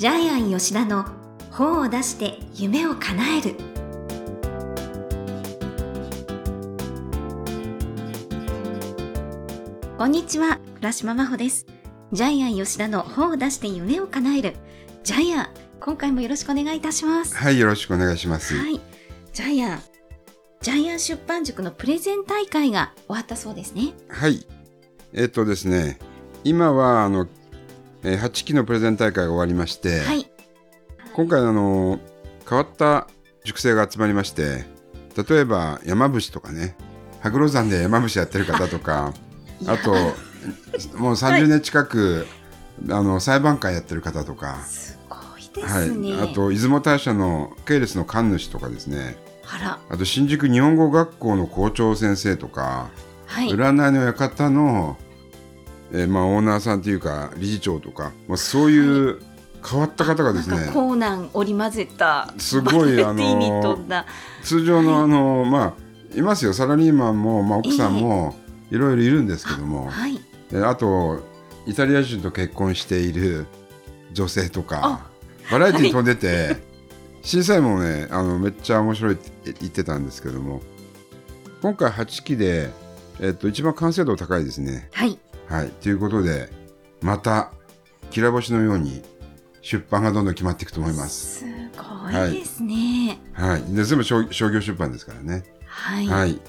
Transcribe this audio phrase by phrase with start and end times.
[0.00, 1.04] ジャイアン吉田の
[1.50, 3.54] 本を出して夢を叶える。
[9.98, 11.66] こんにちは倉島真帆です。
[12.12, 14.56] ジャイアン吉田の本を出して夢を叶える。
[15.04, 15.48] ジャイアン
[15.80, 17.36] 今回もよろしくお願いいたします。
[17.36, 18.56] はい、よろしくお願いします。
[18.56, 18.80] はい。
[19.34, 19.82] ジャイアン
[20.62, 23.92] ジャイアン出版塾のプレゼン大会が終わったそうですね。
[24.08, 24.46] はい。
[25.12, 25.98] えっとですね、
[26.42, 27.28] 今は、あの、
[28.02, 30.30] えー8期のプレゼン大会が終わりまして、はい。
[31.14, 31.98] 今回、あの、
[32.48, 33.06] 変わった
[33.44, 34.64] 塾生が集まりまして、
[35.28, 36.76] 例えば山伏とかね、
[37.20, 39.12] 羽黒山で山伏やってる方とか、
[39.66, 39.92] あと、
[40.96, 42.26] もう30年近く、
[42.88, 45.88] あの裁判官やってる方とか、すごいではい。
[45.88, 49.16] すね、、あと出雲大社の系列の神主とかですね。
[49.90, 52.88] あと新宿日本語学校の校長先生とか、
[53.26, 53.48] はい。
[53.50, 54.96] 占いの館の、
[55.92, 59.20] えーまあ、オーナーさんというか理事長とか、まあ、そういう
[59.68, 64.06] 変わった方がですねなんかコーナン織り交ぜたすごいバラエティに富んだ、
[64.42, 66.52] 通常のあの、まあいますよ。
[66.52, 68.34] サラリーマンも、まあ、奥さんも
[68.70, 70.18] いろいろいるんですけども、はい。
[70.52, 71.24] えあと
[71.66, 73.46] イタリア人と結婚している
[74.12, 75.06] 女性とか
[75.50, 76.56] バラエティに飛んでて、
[77.22, 80.62] 審査員もねあのめっちゃ面白いって言ってたんですけども
[81.62, 82.70] 今回8期で、
[83.20, 84.88] えっと、一番完成度高いですね。
[84.92, 85.18] はい
[85.50, 86.48] はい、ということで
[87.02, 87.52] また
[88.10, 89.02] きら星のように
[89.62, 91.40] 出版がどんどん決まっていくと思います。
[91.40, 91.44] す
[91.76, 93.18] ごいですね。
[93.32, 95.42] はい、で全部商商業出版ですからね。
[95.66, 96.40] はい、はい、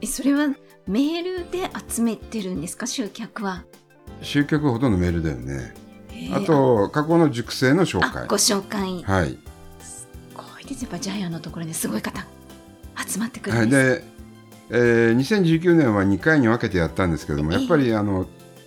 [0.00, 0.48] えそれは
[0.86, 2.86] メールで集めてるんですか？
[2.86, 3.64] 集客は。
[4.22, 5.74] 集客はほとんどメールだよね。
[6.32, 8.26] あと過去の塾生の紹あ介。
[8.28, 9.02] ご紹介。
[9.02, 9.38] はい、
[9.80, 10.82] すごいです。
[10.82, 12.24] やっぱジャイアンのところにすごい方
[13.06, 14.04] 集まってくるはい、んです、で、
[14.70, 18.26] えー2019年は2回に分けてやったんですけどもやっぱりあの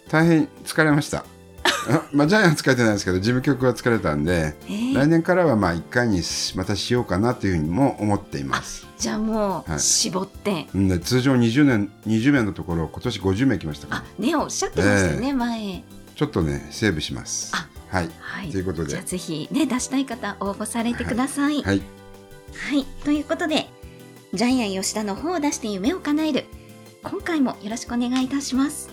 [0.09, 1.25] 大変疲れました。
[1.89, 8.87] あまあ、ジャイアンは疲れてないですけど事務局は疲れたんでえー来年からはまあ1回にしまたしようかなというふうにも思っています。
[8.97, 9.79] じゃあもうはい。
[9.79, 14.01] 絞って、うんで通常20年20名のところ今年50名来ましたから。
[14.01, 15.83] あねおっしゃってましたね、前。
[16.15, 17.51] ちょっとねセーブします。
[17.55, 18.09] あはい。
[18.19, 18.49] はい。
[18.51, 18.89] ということで。
[18.89, 21.63] じゃあぜひね出したい方応募されてください。
[21.63, 21.81] はい。
[22.53, 23.67] はい、ということで、
[24.31, 26.45] ジャイアン吉田の方を出して夢を叶える。
[27.03, 28.89] 今回もよろしくお願いいたします。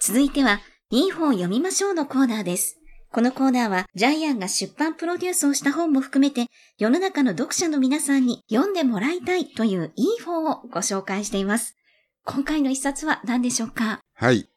[0.00, 0.60] 続いては、
[0.90, 2.78] いい本を読みましょうのコーナーです。
[3.12, 11.76] このコーナーは、ジャイアンが出版プロデュースをした本も含めて、世の中の読者の皆さんに読んでもらいたいといういい本をご紹介しています。
[12.24, 14.00] 今回の一冊は何でしょうか？
[14.14, 14.48] はい、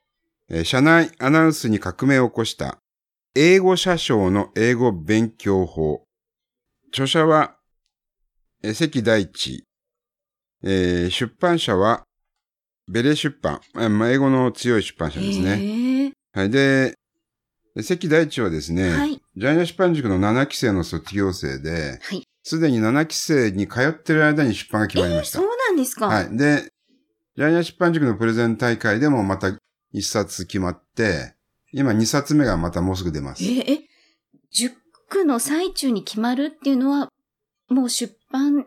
[0.64, 2.78] 社内アナウンスに革命を起こした
[3.36, 6.04] 英語社章の英語勉強法
[6.90, 7.56] 著者は、
[8.64, 9.64] えー関大地、
[10.64, 12.04] えー出版社は
[12.88, 16.14] ベレ出版、えーまあ英語の強い出版社ですね。
[16.34, 16.94] はい、で、
[17.82, 19.20] 関大地はですね、はい。
[19.36, 22.24] ジャイアン出版塾の7期生の卒業生で、はい。
[22.44, 25.40] すでに7期生に通ってる間に出版が決まりました。
[25.40, 26.38] そうなんですかはい。
[26.38, 26.70] で、
[27.36, 29.58] ジャイアン出版塾のプレゼン大会でもまた
[29.96, 31.34] 1冊決まって、
[31.72, 33.44] 今2冊目がまたもうすぐ出ます。
[33.44, 33.80] えーえ、
[34.52, 37.10] 塾の最中に決まるっていうのは、
[37.70, 38.66] もう出版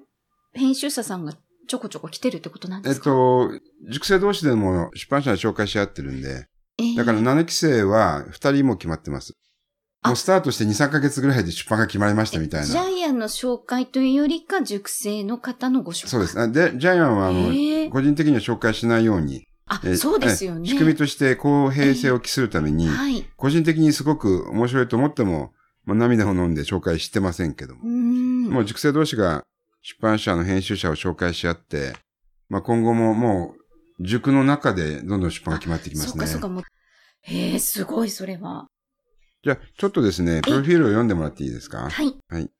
[0.53, 1.34] 編集者さんが
[1.69, 3.50] ちょこちょこ来てるってことなんでえっすかと、
[3.91, 6.47] 塾生同士でも出版社で紹介し合ってるんで、
[6.78, 9.34] えーだから7期生は2人も決まってます。
[10.03, 12.67] あもうスタートして2、3ヶ月ぐらいで出版が決まりましたみたいな。
[12.67, 16.11] ジャイアンの紹介というよりか、塾生の方のご紹介。
[16.11, 16.41] そうです。
[16.41, 20.69] あで、ジャイアンはあの、個人的には紹介しないように、あえ、そうですよね。
[20.69, 23.25] 仕組みとして公平性を期するために、はい。
[23.37, 25.53] 個人的にすごく面白いと思っても、
[25.84, 27.87] まあ、涙を飲んで紹介してませんけどもう。
[28.51, 29.45] もう塾生同士が
[29.83, 31.95] 出版社の編集者を紹介し合って、
[32.49, 33.55] まあ、今後もも
[33.99, 36.11] う塾の中でどんどん出版が決まってきますね。
[36.11, 36.62] そうかそうか、もう。
[37.23, 38.67] へえ、すごい、それは。
[39.43, 41.89] じゃあ、ちょっとですね、プロフィールを読んでもらっていいですか？
[41.91, 42.17] はい。
[42.29, 42.50] はい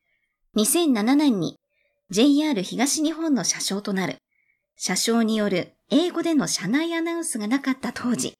[0.57, 1.57] 2007年に
[2.11, 4.17] JR 東日本の車掌となる。
[4.77, 8.35] 車掌による英語での車内アナウンスがなかった当時、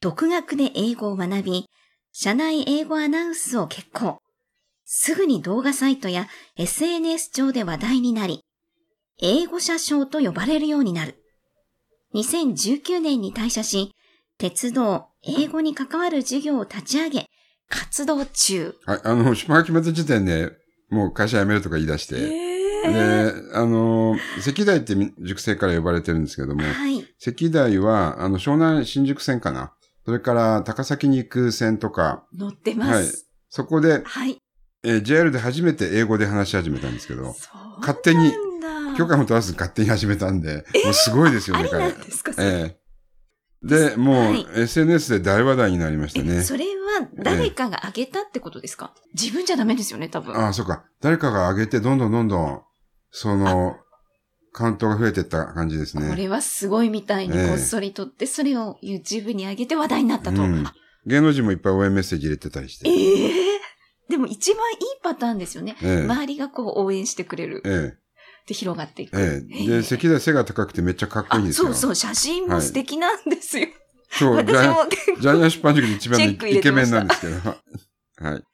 [0.00, 1.66] 独学で英語を学び、
[2.12, 4.18] 車内英語アナウンスを決行。
[4.84, 8.40] すぐに動画サイトや SNS 上で話題になり、
[9.20, 11.22] 英語車掌と呼ばれるようになる。
[12.14, 13.92] 2019年に退社し、
[14.38, 17.26] 鉄道、英語に関わる授業を立ち上げ、
[17.68, 18.74] 活動中。
[18.86, 20.52] はい、あの、出版が決まった時点で、
[20.88, 22.55] もう会社辞めるとか言い出して、
[22.92, 27.04] で、あの、関大って塾生から呼ばれてるんですけども、はい。
[27.18, 29.72] 関大は、あの、湘南新宿線かな。
[30.04, 33.26] それから高崎に行く線とか、乗ってまはいす。。
[33.50, 34.38] そこで、はい。
[34.84, 37.34] えー JR で初めて英語で話し始めたんですけど、
[37.80, 38.32] 勝手に。
[38.96, 41.90] 許可も取らずに勝手に始めたんで、もうすごいですよね、彼。
[41.90, 42.86] なんですか、ええ
[43.62, 46.42] で、もう、はい SNS で大話題になりましたえね。
[46.42, 50.34] それは誰かがあげたってことですか、自分じゃダメですよね、多分。
[50.36, 50.84] ああ、そうか。
[51.00, 52.62] 誰かが上げて、どんどんどんどん、
[53.18, 53.78] その、
[54.52, 56.14] カウントが増えていった感じですこね。
[56.14, 60.42] れはすごいみたいにええこっそり撮って、それを YouTube に上げて話題になったと。
[60.42, 60.74] うんあ
[61.06, 62.90] 芸能人もいっぱい応援メッセージ入れてたりして。
[62.90, 63.32] ええ
[64.10, 65.76] でも一番いいパターンですよね。
[65.82, 67.62] ええ周りがこう応援してくれる。
[67.64, 67.94] え
[68.46, 69.18] で、広がっていく。
[69.18, 69.62] え、ええ。
[69.64, 71.68] えで、関田背が高くてめっちゃかっこいいんあ、ですよ。
[71.68, 73.68] そうそう、写真も素敵なんですよ。
[74.10, 74.44] そう。
[74.44, 77.36] ジ私も結構ジャイアン出版塾で一番のイケメンなんですけど。
[78.28, 78.44] はい。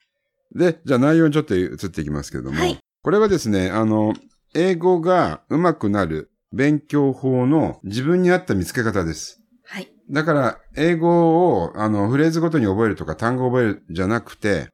[0.55, 2.59] で、じゃあ内容にちょっと移っていきますけれども。
[2.59, 4.13] はいこれはですね、あの、
[4.53, 9.41] 英語が上手くなる勉強法の自分に合った見つけ方です。
[9.65, 9.91] はい。
[10.11, 14.69] だから、英語を、あの、フレーズごとに覚えるとか単語を覚えるじゃなくて、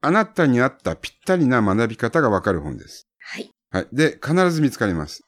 [0.00, 3.08] あなたに合ったぴったりな学び方がわかる本です。
[3.18, 3.50] はい。
[3.70, 3.86] はい。
[3.92, 5.24] で、必ず見つかります。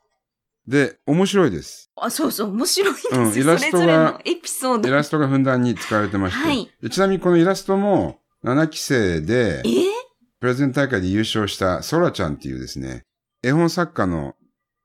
[0.68, 1.90] で、面白いです。
[1.96, 3.20] あ、そうそう、面白いんですよ。
[3.22, 4.88] うんイラストがそれぞれのエピソード。
[4.88, 6.46] イラストがふんだんに使われてまして。
[6.46, 9.84] はいでちなみにこのイラストも7期生でえ、ー？
[10.38, 13.04] プレゼン大会で優勝したソラちゃんっていうですね、
[13.42, 14.34] 絵本作家の、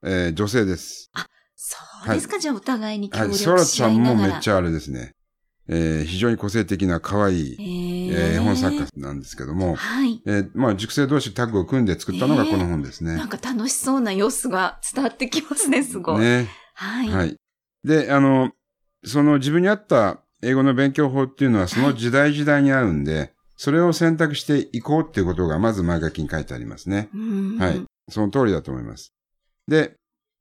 [0.03, 1.11] えー女性です。
[1.55, 1.77] そ
[2.09, 3.27] うですか、じゃあお互いに協はい。
[3.29, 4.15] 力ソラしちゃんも。
[4.15, 5.13] めっちゃあれですね。
[5.67, 8.85] えー非常に個性的な可愛い、ええー絵本作家。
[8.85, 10.21] 家なんですけども、はい。
[10.25, 13.15] えーまあ、塾生同士タッグを組んで作ったのがこの本ですね。
[13.15, 16.19] なんか楽しそうな様子が伝わってきますね、すごい。
[16.21, 16.47] ね。
[16.75, 17.09] はい。
[17.09, 17.35] はい。
[17.83, 18.51] で、あの、
[19.03, 27.09] その自分に合った英語の勉強法っていうのはその時代時代に合うんで、それを選択していこうっていうことがまず前書きに書いてありますね。
[27.13, 27.81] うんはい。
[28.09, 29.13] その通りだと思います。
[29.67, 29.95] で、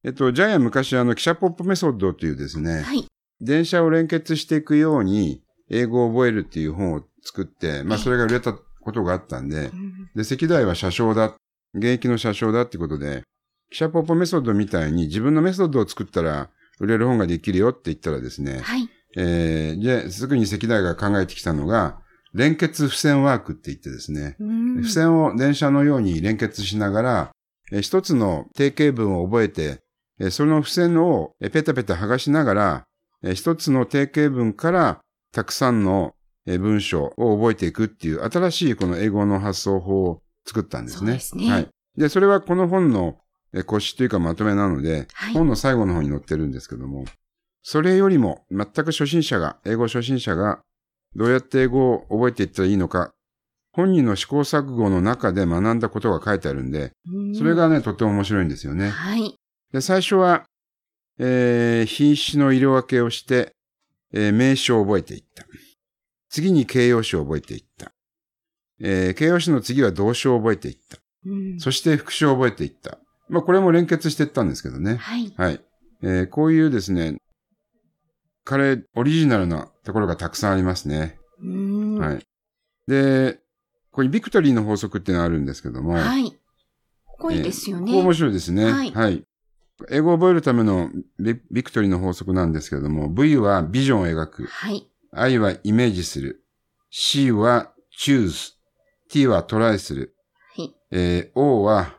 [0.05, 3.07] えっと、ジャイアン昔あの、記者ポップメソッドというですね、はい。
[3.41, 11.35] 電車を連結していくように英語を覚えるっていう本を作って、まあはいそれが売れたことがあったんでう、んで、石大は車掌だ、
[11.75, 13.23] 現役の車掌だってことで、
[13.71, 18.89] 記者ポップメソッドみたいに自分のメソッドを作ったら売れる本ができるよって言ったらですね、はい。
[19.17, 22.01] えー、で、すぐに石大が考えてきたのが、
[22.35, 27.31] 連結付箋ワークって言ってですね、うん付箋を電車のように連結しながら、
[27.73, 29.83] えー一つの定型文を覚えて、
[30.21, 32.85] えーその付箋をえーペタペタ剥がしながら、
[33.23, 35.01] えー一つの定型文から
[35.33, 36.15] たくさんの
[36.47, 41.13] えー文章を覚えていくっていう新しいこの英語の発想法を作ったんですね。
[41.13, 41.69] そうですねはい。
[41.97, 43.19] で、それはこの本の
[43.55, 47.05] えー腰というかまとめなので、はい本の最後の方に載ってるんですけども、
[47.63, 50.61] それよりも全く初心者が、英語初心者が
[51.17, 53.13] どうやって英語を覚えていったらいいのか、
[53.73, 58.89] 本人の試行錯誤の中で学んだことが書いてあるんで、うんそれがね、とっても面白いんですよね。
[58.91, 59.35] はい。
[59.73, 60.45] で、最初は、
[61.19, 63.53] えー品種の色分けをして、
[64.13, 65.45] えー名詞を覚えていった。
[66.29, 67.93] 次に形容詞を覚えていった。
[68.81, 70.99] えー形容詞の次は動詞を覚えていった。
[71.27, 72.99] うんそして副詞を覚えていった。
[73.29, 74.97] まあ、これも連結していったんですけどね。
[74.97, 75.33] はい。
[75.37, 75.61] はい。
[76.03, 77.17] えーこういうですね、
[78.45, 81.19] 彼オリジナルなところがたくさんありますね。
[81.43, 82.27] うんはい。
[82.87, 83.35] で、
[83.91, 85.95] ここにビクトリーの法則っていうのがあるんですけども。
[85.95, 86.33] はい。
[87.07, 87.93] こいいですよね。
[87.93, 88.65] えーここ面白いですね。
[88.71, 89.25] はい
[89.91, 90.89] 英語を覚えるための
[91.19, 94.45] ビビクトリーの法則なんですけれども、V はビジョンを描く。
[94.47, 94.89] はい。
[95.13, 96.45] I はイメージする。
[96.91, 98.53] C は choose。
[99.11, 100.15] T はトライする。
[100.57, 100.75] はい。
[100.93, 101.95] えー O は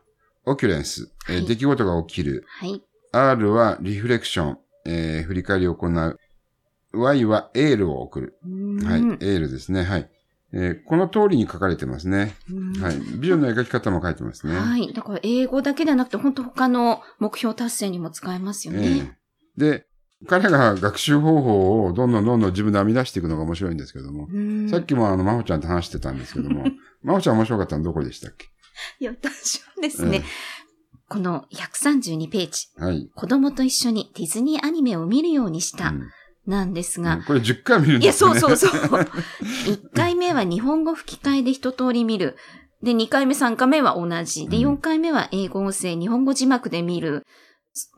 [0.45, 1.07] occurrence。
[1.29, 2.45] えーはい出来事が起きる。
[2.47, 2.81] はい。
[3.11, 4.57] R はリフレクション。
[4.85, 6.19] えー振り返りを行う。
[6.99, 8.37] Y はエールを送る。
[8.45, 9.01] うんはい。
[9.01, 9.83] エールですね。
[9.83, 10.09] はい。
[10.53, 12.35] えーこの通りに書かれてますね。
[12.51, 12.97] うんはい。
[12.97, 14.55] ビジョンの描き方も書いてますね。
[14.55, 14.93] はい。
[14.93, 18.87] だから英語だけではなくて、本当他の目標達成にも使えますよね。
[18.87, 19.15] ええ
[19.57, 19.85] で、
[20.27, 26.65] 彼が学習方法をどんどんどんどん自分で編み出していくのが面白いんですけども、うんさっきもあの、まほちゃんと話してたんですけども、
[27.03, 28.47] まほちゃん面白かったのどこでしたっけ？
[28.99, 30.23] いや、私はですね、
[31.07, 33.09] この132ページ、ええはい。
[33.15, 36.09] 子供と一緒にディズニーアニメを見るようにした、うん
[36.47, 38.39] なんですがうん、これ10回見るんいや、ですよね。
[38.39, 38.99] そうそうそう。
[39.65, 42.37] 1回目は日本語吹き替えで一通り見る。
[42.83, 44.47] で、2回目、3回目は同じ。
[44.47, 47.23] で、うん4回目は英語音声、日本語字幕で見る。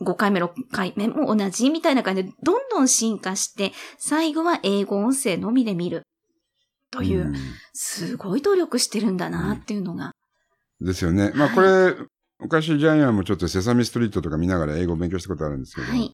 [0.01, 6.03] 5回目、6回目も同じみたいな感じで、どんどん進化して、最後は英語音声のみで見る。
[6.89, 7.35] という、うん
[7.73, 10.13] すごい努力してるんだなっていうのが。
[10.81, 11.31] ですよね。
[11.35, 11.95] まあはいこれ、
[12.39, 16.11] 昔ジャイアンもちょっとセサミストリートとか見ながら英語を勉強したことあるんですけど、はい。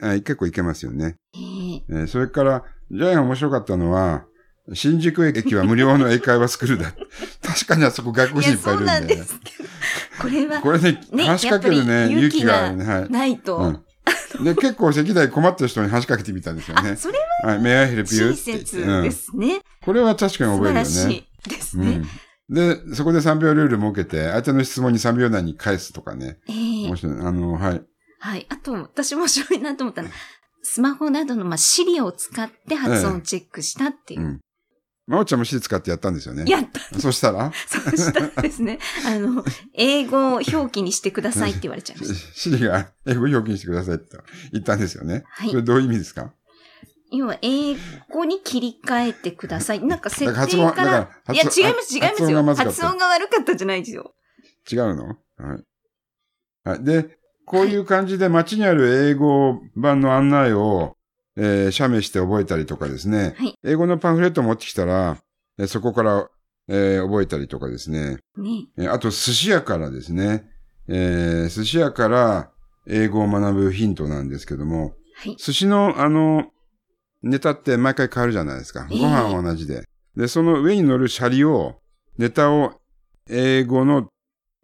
[0.00, 1.16] はい結構いけますよね。
[1.34, 1.55] えー
[1.90, 4.24] えーそれから、ジャイアン面白かったのは、
[4.74, 6.92] 新宿駅は無料の英会話スクールだ。
[7.42, 8.92] 確かにあそこ外国人いっぱいいるんで。
[8.92, 9.68] そうなんですけど。
[10.20, 12.84] これはこれね、ね話しかけるね、勇気があるね。
[12.84, 13.10] はい。
[13.10, 13.56] ないと。
[13.58, 14.44] うん。
[14.44, 16.96] で、結構席代困ってる人に話しかけてみたんですよねあ、。
[16.96, 18.24] それははい、I help you?
[18.24, 19.60] 親って言って切うんですね。
[19.84, 20.78] これは確かに素晴覚えるよね。
[20.78, 22.02] らしいですね。
[22.48, 22.54] うん。
[22.54, 26.38] で、そこで3秒ルール設けて、相手の質問に3秒内に返すとかね。
[26.48, 27.18] ええ面白い。
[27.20, 27.82] あの、はい。
[28.18, 28.46] はい。
[28.48, 30.14] あと、私も面白いなと思ったのは、
[30.68, 34.24] スマホなどの、まあ、シリを使って発音チェックしたっていうう。
[34.24, 34.40] ん。
[35.06, 36.44] まおちゃんもシリ使ってやったんですよね。
[36.48, 37.52] やったそしたら？
[37.68, 39.44] そうしたらですね、あの、
[39.74, 42.34] 英語を表記にしてくださいって言われちゃいました。
[42.34, 44.16] シリが英語表記にしてくださいって
[44.52, 45.22] 言ったんですよね。
[45.28, 46.34] はいそれどういう意味ですか？
[47.12, 47.76] 要は、英
[48.10, 49.84] 語に切り替えてください。
[49.84, 52.42] なんか設定だからから、いや、違います、違いますよ。
[52.54, 54.12] 発音が悪かったんじゃないですよ。
[54.70, 55.06] 違うの？
[55.36, 55.64] はい。
[56.64, 56.84] はい。
[56.84, 60.96] で、こういう感じで街にある英語版の案内を、
[61.36, 63.34] えー写メして覚えたりとかですね。
[63.38, 65.18] はい英語のパンフレットを持ってきたら、
[65.58, 66.28] えーそこから、
[66.68, 68.16] えー覚えたりとかですね。
[68.36, 68.68] ね。
[68.76, 70.48] えーあと、寿司屋からですね。
[70.88, 72.50] えー寿司屋から
[72.86, 75.36] 英語を学ぶヒントなんですけども、はい。
[75.36, 76.46] 寿司のあの、
[77.22, 78.88] ネタって毎回変わるじゃないですか。
[78.90, 79.84] ええご飯は同じで。
[80.16, 81.76] で、その上に乗るシャリを、
[82.18, 82.80] ネタを
[83.28, 84.08] 英語の、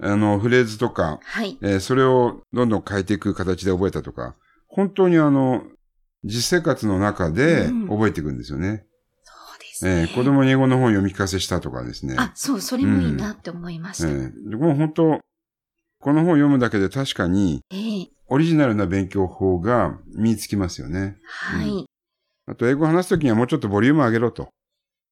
[0.05, 1.59] あの、フレーズとか、はい。
[1.63, 4.35] えーそれをどんどん変えていく形で覚えたとか、
[4.69, 5.65] 本当にあの、
[6.25, 8.85] 実生活の中でうん覚えていくんですよね。
[9.25, 10.01] そうですね。
[10.03, 12.17] えー子供に英語の本読み聞かせしたとかですね。
[12.19, 14.09] あ、そう、それもいいなって思いました。
[14.09, 15.21] えーでもう本当、
[16.01, 21.19] この本を読むだけで確かにええオリジナルな勉強法が身につきますよね。
[21.27, 21.85] はい。
[22.47, 24.49] あと、英語を話すときにはもうちょっとボリューム上げろと。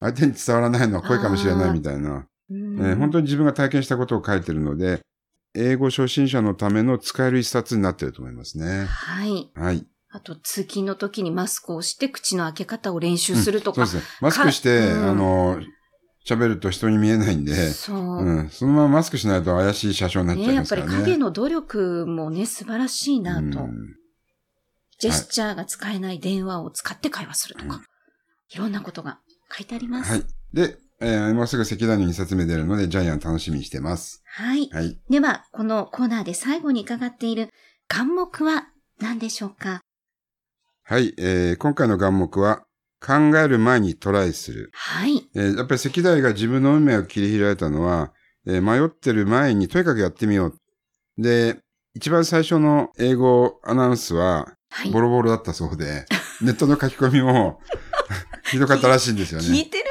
[0.00, 2.26] 相手に伝わらないのは声かもしれないみたいな。
[2.50, 5.00] うんえー本当に自分が体験したことを書いてるので、
[5.54, 8.84] 英語初心者のための使える一冊になってると思いますね。
[8.84, 9.50] はい。
[9.54, 9.86] はい。
[10.12, 13.86] あと、通勤の時にマスクをして口の開け方を練習するとか。
[13.86, 14.18] そうですね。
[14.20, 15.60] マスクして、うんあの、
[16.26, 17.98] 喋ると人に見えないんで、そう。
[18.24, 18.50] うん。
[18.50, 21.04] そのままマスクしないと怪しい車掌になっちゃね、いやっぱりますからね。
[21.04, 23.60] 影の努力もね、素晴らしいなと。
[23.60, 23.96] うん
[24.98, 27.80] ジェスチャーが使えない電話を使って会話するとか。
[28.50, 29.18] いろんなことが
[29.50, 30.10] 書いてあります。
[30.12, 30.24] はい。
[30.52, 34.22] で、えーもうすぐ石段の2冊目出るので、ジャイアン楽しみにしてます。
[34.26, 34.68] はい。
[34.72, 34.98] はい。
[35.08, 37.48] では、このコーナーで最後に伺っている
[37.88, 38.66] 願目は
[39.00, 39.80] 何でしょうか？
[40.84, 41.14] はい。
[41.18, 42.62] えー今回の願目は、
[43.02, 44.70] 考える前にトライする。
[44.74, 45.26] はい。
[45.34, 48.12] えーやっぱり石大が自分の運命を切り開いたのは、
[48.46, 50.48] えー迷ってる前にとにかくやってみよ
[51.18, 51.22] う。
[51.22, 51.58] で、
[51.94, 54.90] 一番最初の英語アナウンスは、はい。
[54.90, 56.04] ボロボロだったそうで、
[56.42, 57.60] ネットの書き込みも
[58.50, 59.46] ひどかったらしいんですよね。
[59.48, 59.84] 聞いてる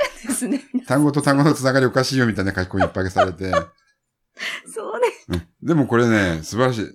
[0.47, 0.83] んですね。
[0.87, 3.51] 単語と単語のつながりおかしいよみたいな書き込みいっぱいされて、
[4.65, 5.07] そうね。
[5.29, 6.85] うんでもこれね、素晴らしい。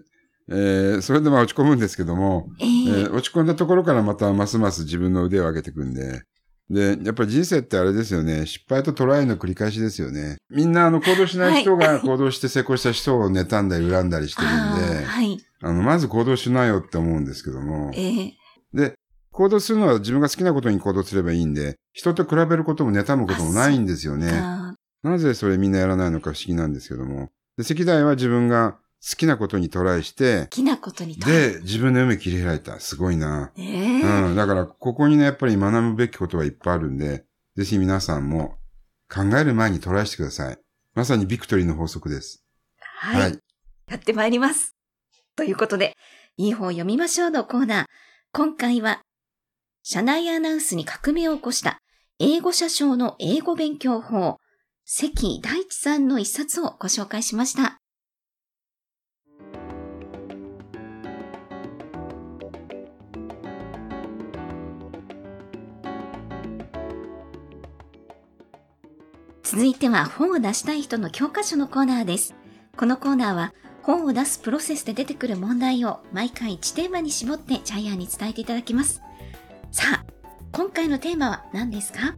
[0.50, 6.22] えーそれでまあ落ち込むんですけども、ええーー落ち込んだところからまたますます自分の腕を上げていくんで、
[6.70, 8.46] で、やっぱり人生ってあれですよね。
[8.46, 10.38] 失敗とトライの繰り返しですよね。
[10.50, 15.38] みんなあの行動しない人が行動して成功した人を妬んだり恨んだりしてるんで、はい。
[15.62, 18.30] あの、まず行動しなよって思うんですけどもえ、ー
[18.72, 18.94] で、
[19.34, 24.30] 行動するのは自分が好きなことに行動すればいいんで、人と比べることも妬むこともないんですよね。
[24.32, 27.30] あなぜそれみんなやらないのか不思議なんですけども。
[27.56, 32.78] で、石大は自分が好きなことにトライして好、きなことにとらで、自分の夢切り開いた。
[32.78, 33.50] すごいな。
[33.56, 34.36] えーうん。
[34.36, 37.24] だから、ここにね、やっぱり学ぶべきことはいっぱいあるんで、
[37.56, 38.54] ぜひ皆さんも
[39.12, 40.58] 考える前にトライしてください。
[40.94, 42.44] まさにビクトリーの法則です。
[42.78, 43.38] はい。
[43.90, 44.76] やってまいります。
[45.34, 45.96] ということで、
[46.36, 47.84] いい本を読みましょうのコーナー。
[48.32, 49.03] 今回は、
[49.86, 51.82] 社内アナウンスに革命を起こした
[52.18, 54.38] 英語社章の英語勉強法、
[54.86, 57.82] 関大地さんの一冊をご紹介しました。
[69.42, 72.34] 続いては本を出したい人の教科書のコーナーです。
[72.78, 79.03] このコーナーは本を出すプロセスで出てくる問題を毎回1テーマに絞ってジャイアンに伝えていただきます。
[79.75, 80.04] さあ、
[80.52, 82.14] 今回のテーマは何ですか？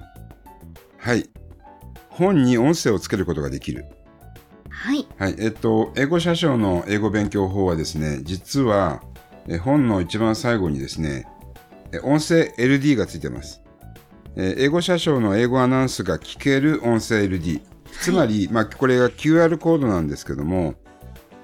[0.98, 1.30] はい。
[2.10, 3.86] 本に音声をつけることができる。
[4.68, 5.06] はい。
[5.16, 5.36] はい。
[5.38, 9.02] えっと、英語社章の英語勉強法はですね、実は、
[9.48, 11.26] え本の一番最後にですね、
[11.92, 13.62] え音声 LD がついてます。
[14.36, 17.62] えー英語社章の英語アナウンスが聞ける音声 LD。
[18.02, 20.74] つまり、まあ、これが QR コードなんですけども、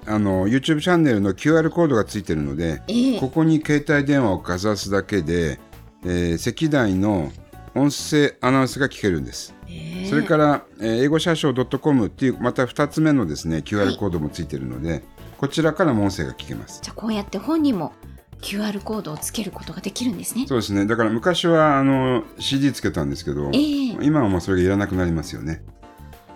[0.05, 5.59] あの、YouTube チャンネルの QR コードがついてるので、ええここに携帯電話をかざすだけで、
[6.05, 7.31] えー、赤大の
[7.75, 9.55] 音声アナウンスが聞けるんです。
[9.67, 15.03] ええそれから、えー英語社章 .com っていうまた2つ目のですねは QR いコードもついてるので、
[15.37, 16.81] こちらからも音声が聞けます。
[16.83, 17.93] じゃあこうやって本にも
[18.41, 20.45] QR コードをつけることができるんですね。
[20.47, 20.85] そうですね。
[20.85, 25.63] だから昔はあの CD つけたんですけど、ええ今はもうそれがいらなくなりますよね。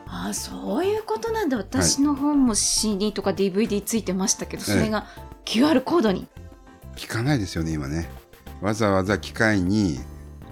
[0.08, 1.58] ああ、そういうことなんだ。
[1.58, 5.06] 私の本も CD とか DVD ついてましたけど、それが
[5.46, 6.28] QR コードに。
[6.96, 8.10] 聞かないですよね今ね。
[8.62, 10.00] わざわざ機械に、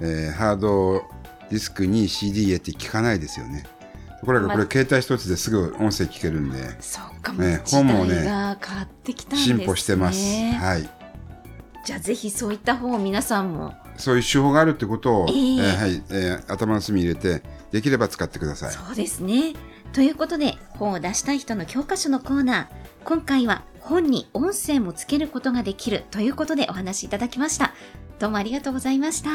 [0.01, 1.03] えーハード
[1.49, 3.65] ディスクに CD 入れて聞かないですよね。
[4.25, 8.25] これがこれ携帯一つですぐ音声聞けるんで、そうかね時本もね。
[9.35, 10.19] 進歩してます。
[10.55, 10.89] はい。
[11.85, 18.71] じゃあぜひそういった本を皆さんもそういう手法があるってことを、ええーはい、えー頭の隅に入れて、できれば使ってください。
[18.73, 19.53] そうですね。
[19.93, 22.67] ということで、本を出したい人の教科書のコーナー、
[23.05, 27.75] 今回は本に音声もつけることができるということでお話しいただきました。
[28.17, 29.29] どうもありがとうございました。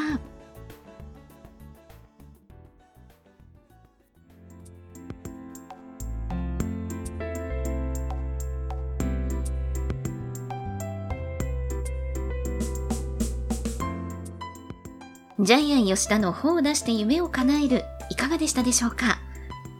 [15.38, 19.20] ジャイアン吉田の本を出して夢を叶えるいかがでしたでしょうか？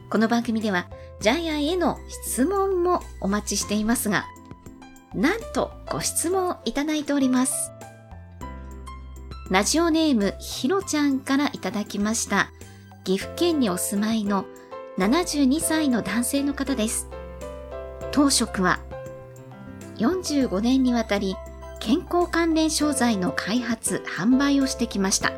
[0.09, 0.87] この番組では
[1.19, 4.25] ジャイアンへの質問もお待ちしていますが、
[5.13, 7.71] なんとご質問をいただいております。
[9.49, 12.49] ラジオネームひろちゃんからいただきました。
[13.03, 14.45] 岐阜県にお住まいの
[14.97, 17.09] 72歳の男性の方です。
[18.11, 18.79] 当職は
[19.97, 21.35] 45年にわたり
[21.79, 25.33] 健康関連商材の開発・販売をしてきました。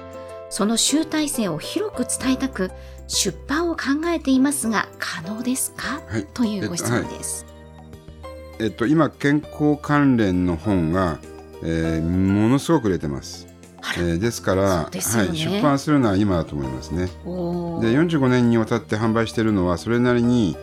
[0.49, 2.69] その集大成を広く伝えたく、
[3.07, 7.52] 出版を考えていますが、可能ですか、はいというご質問です。
[8.59, 11.19] えっと、今、健康関連の本が、
[11.63, 13.47] えーものすごく売れてます。
[13.97, 17.05] えーですからねはい、出版するのは今だと思いますね。
[17.05, 20.55] で45年にわたって販売しているのはそれなりに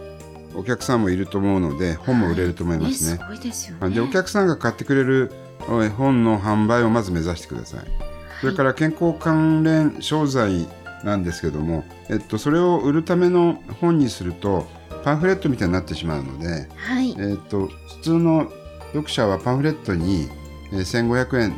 [0.55, 3.21] お客さんもいると思うので本も売れると思いますね。
[3.91, 5.31] でお客さんが買ってくれる
[5.83, 7.81] え本の販売をまず目指してください。
[8.41, 10.67] それから健康関連商材
[11.05, 14.67] なんですけども、えっと、それを売るための本にすると
[15.03, 17.17] パンフレットみたいになってしまうので、はい。
[17.19, 18.51] えっと、普通の
[18.93, 20.29] 読者はパンフレットに
[20.73, 21.57] えー1500円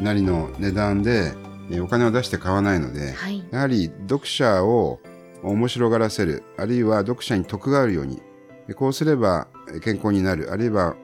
[0.00, 1.32] なりの値段で
[1.70, 3.44] えーお金を出して買わないので、はい。
[3.50, 5.00] やはり読者を
[5.42, 8.20] 面白がらせる、あるいは読者に得があるように、
[8.68, 10.96] えこうすればえ健康になる、あるいは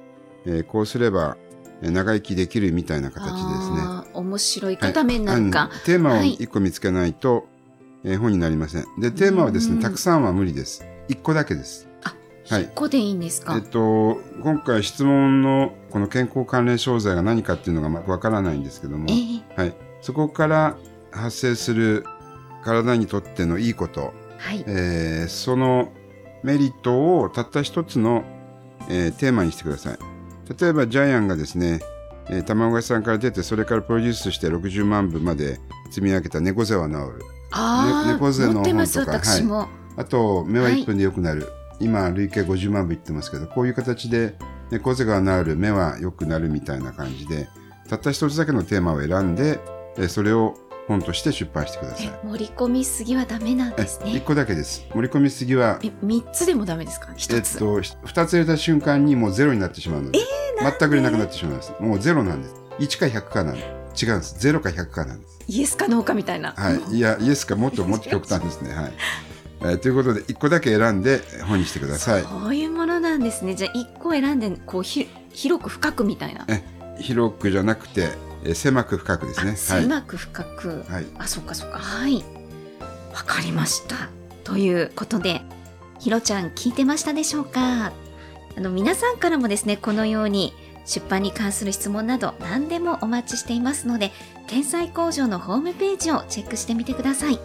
[0.46, 1.36] えーこうすれば
[1.82, 4.10] え長生きできるみたいな形ですね。
[4.14, 5.60] 面白い片面なんか。
[5.60, 7.46] はいテーマをはい一個見つけないと、
[8.04, 8.84] えー本になりません。
[8.98, 10.84] で、テーマはですうんね、たくさんは無理です。
[11.10, 11.88] 一個だけです。
[12.48, 20.76] はいここでいいんですか、えっと、今回質問のこの健康関連商材が何かっていうのがまわからないんですけども、えーはい、そこから
[21.12, 22.04] 発生する
[22.64, 24.64] 体にとってのいいこと、はい。
[24.66, 25.92] えーその
[26.42, 28.24] メリットをたった一つの、
[28.88, 29.98] えーテーマにしてください。
[30.60, 31.80] 例えばジャイアンがですね、
[32.28, 37.24] えー卵屋さんから出てそれからプロデュースして60万部まで積み上げた猫背は治る。
[37.52, 39.68] ああ、ね猫背の持ってます、本とか私も。
[40.00, 44.34] あと目は1分で良くなる、今累計50万部いってますけどこういう形で
[44.70, 47.48] 猫背が治る目は良くなるみたいな感じで
[47.88, 49.60] たった一つだけのテーマを選んで
[49.98, 50.54] えそれを
[50.88, 52.06] 本として出版してください。
[52.06, 54.24] え盛り込みすぎはダメなんえですね1。
[54.24, 54.86] 個だけです。
[54.94, 57.08] 盛り込みすぎはえ、三つでもダメですか？
[57.10, 57.56] え一つ。
[57.56, 60.18] っと、2つ入れた瞬間にもうゼロになってしまうので、
[60.60, 61.72] 全く入れなくなってしまいます。
[61.78, 62.54] もうゼロなんです。
[62.80, 63.60] 1か100かなんで
[64.00, 64.36] 違うんです。
[64.38, 65.38] ゼロか100かなんです。
[65.46, 66.52] イエスかノーかみたいな。
[66.56, 66.96] はい。
[66.96, 68.72] いや、イエスかもっともっと極端ですね。
[68.72, 68.92] はい。
[69.62, 72.22] えーということで、1個だけ選んで本にしてください。
[72.22, 73.54] そういうものなんですね。
[73.54, 76.44] じゃあ一個選んで、こうひ広く深くみたいな。
[76.48, 76.62] え
[76.98, 78.08] 広くじゃなくて、
[78.44, 79.52] えー狭く深くですね。
[79.52, 80.68] あ狭く深く。
[80.68, 80.78] はい。
[80.92, 81.06] はい。
[81.18, 81.78] あ、そっかそっか。
[81.78, 82.24] はい。
[83.14, 84.08] わかりました。
[84.44, 85.42] ということで、
[85.98, 87.92] ひろちゃん聞いてましたでしょうか？
[88.56, 90.54] あの、皆さんからもですね、このように
[90.86, 94.10] 出版に関する質問など何でもお待ちしていますので、
[94.46, 97.38] 天才工場のホームページをチェックしてみてください。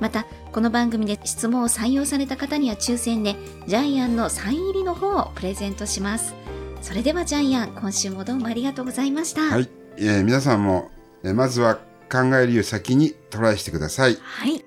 [0.00, 6.34] また、この番組で質問を採用された方には抽選で、ジャイアンのサイン入りの方をプレゼントします。
[6.82, 9.42] それではジャイアン、今週もどうもありがとうございました。
[9.42, 9.68] はい。
[9.98, 10.90] えー皆さんも、
[11.24, 11.76] えーまずは
[12.10, 14.16] 考えるより先にトライしてください。
[14.22, 14.64] はい